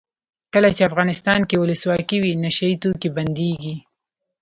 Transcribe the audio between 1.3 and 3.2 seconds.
کې ولسواکي وي نشه یي توکي